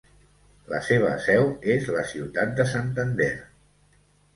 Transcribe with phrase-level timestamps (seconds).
[0.71, 3.33] La seva seu és la ciutat de Santander.